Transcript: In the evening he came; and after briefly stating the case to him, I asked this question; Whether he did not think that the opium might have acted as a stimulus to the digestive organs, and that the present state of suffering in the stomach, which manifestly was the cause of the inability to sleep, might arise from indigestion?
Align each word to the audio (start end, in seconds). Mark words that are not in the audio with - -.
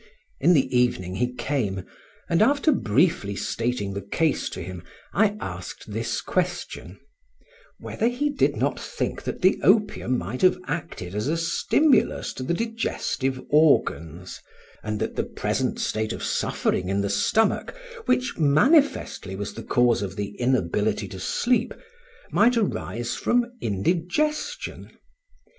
In 0.39 0.53
the 0.55 0.75
evening 0.75 1.17
he 1.17 1.31
came; 1.31 1.85
and 2.27 2.41
after 2.41 2.71
briefly 2.71 3.35
stating 3.35 3.93
the 3.93 4.01
case 4.01 4.49
to 4.49 4.59
him, 4.63 4.81
I 5.13 5.37
asked 5.39 5.91
this 5.91 6.21
question; 6.21 6.99
Whether 7.79 8.07
he 8.07 8.31
did 8.31 8.55
not 8.55 8.79
think 8.79 9.21
that 9.25 9.43
the 9.43 9.59
opium 9.61 10.17
might 10.17 10.41
have 10.41 10.57
acted 10.67 11.13
as 11.13 11.27
a 11.27 11.37
stimulus 11.37 12.33
to 12.33 12.41
the 12.41 12.55
digestive 12.55 13.43
organs, 13.51 14.41
and 14.81 14.99
that 14.99 15.17
the 15.17 15.23
present 15.23 15.77
state 15.79 16.13
of 16.13 16.23
suffering 16.23 16.89
in 16.89 17.01
the 17.01 17.07
stomach, 17.11 17.75
which 18.07 18.39
manifestly 18.39 19.35
was 19.35 19.53
the 19.53 19.61
cause 19.61 20.01
of 20.01 20.15
the 20.15 20.29
inability 20.39 21.07
to 21.09 21.19
sleep, 21.19 21.75
might 22.31 22.57
arise 22.57 23.13
from 23.15 23.45
indigestion? 23.61 24.97